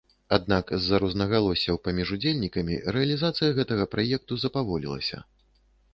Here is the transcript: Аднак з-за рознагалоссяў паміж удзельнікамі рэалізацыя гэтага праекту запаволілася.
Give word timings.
Аднак 0.35 0.71
з-за 0.85 0.99
рознагалоссяў 1.03 1.77
паміж 1.87 2.13
удзельнікамі 2.17 2.79
рэалізацыя 2.97 3.49
гэтага 3.61 3.85
праекту 3.95 4.33
запаволілася. 4.45 5.17